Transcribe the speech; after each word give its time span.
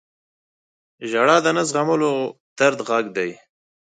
•ژړا 1.09 1.37
د 1.45 1.47
نه 1.57 1.63
زغملو 1.69 2.13
درد 2.57 2.79
غږ 2.89 3.05
دی. 3.17 3.29